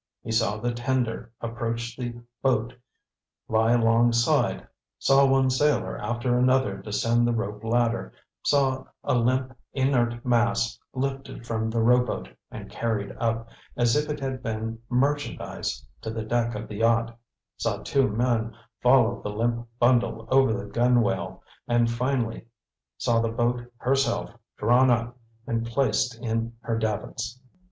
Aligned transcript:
He 0.23 0.31
saw 0.31 0.57
the 0.57 0.73
tender 0.73 1.31
approach 1.41 1.95
the 1.95 2.23
boat, 2.41 2.73
lie 3.47 3.73
alongside; 3.73 4.67
saw 4.97 5.27
one 5.27 5.51
sailor 5.51 5.95
after 5.95 6.35
another 6.35 6.77
descend 6.77 7.27
the 7.27 7.33
rope 7.33 7.63
ladder, 7.63 8.11
saw 8.41 8.85
a 9.03 9.13
limp, 9.13 9.55
inert 9.73 10.25
mass 10.25 10.79
lifted 10.95 11.45
from 11.45 11.69
the 11.69 11.83
rowboat 11.83 12.29
and 12.49 12.71
carried 12.71 13.15
up, 13.19 13.49
as 13.77 13.95
if 13.95 14.09
it 14.09 14.19
had 14.19 14.41
been 14.41 14.79
merchandise, 14.89 15.85
to 16.01 16.09
the 16.09 16.23
deck 16.23 16.55
of 16.55 16.67
the 16.67 16.77
yacht; 16.77 17.15
saw 17.57 17.77
two 17.83 18.07
men 18.09 18.55
follow 18.81 19.21
the 19.21 19.29
limp 19.29 19.67
bundle 19.77 20.27
over 20.31 20.51
the 20.51 20.65
gunwale; 20.65 21.43
and 21.67 21.91
finally 21.91 22.47
saw 22.97 23.21
the 23.21 23.29
boat 23.29 23.71
herself 23.77 24.31
drawn 24.57 24.89
up 24.89 25.15
and 25.45 25.63
placed 25.67 26.17
in 26.23 26.53
her 26.61 26.75
davits. 26.75 27.39